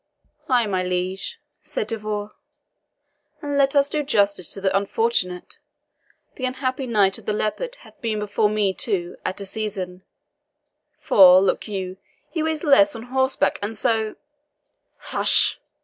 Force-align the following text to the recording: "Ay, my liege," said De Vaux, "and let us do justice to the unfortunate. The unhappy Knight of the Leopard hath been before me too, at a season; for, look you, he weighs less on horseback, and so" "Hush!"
"Ay, 0.49 0.65
my 0.65 0.81
liege," 0.81 1.39
said 1.61 1.85
De 1.85 1.95
Vaux, 1.95 2.33
"and 3.39 3.55
let 3.55 3.75
us 3.75 3.87
do 3.87 4.01
justice 4.01 4.51
to 4.51 4.59
the 4.59 4.75
unfortunate. 4.75 5.59
The 6.37 6.45
unhappy 6.45 6.87
Knight 6.87 7.19
of 7.19 7.27
the 7.27 7.33
Leopard 7.33 7.75
hath 7.75 8.01
been 8.01 8.17
before 8.17 8.49
me 8.49 8.73
too, 8.73 9.17
at 9.23 9.39
a 9.39 9.45
season; 9.45 10.01
for, 10.97 11.39
look 11.39 11.67
you, 11.67 11.97
he 12.31 12.41
weighs 12.41 12.63
less 12.63 12.95
on 12.95 13.03
horseback, 13.13 13.59
and 13.61 13.77
so" 13.77 14.15
"Hush!" 15.11 15.59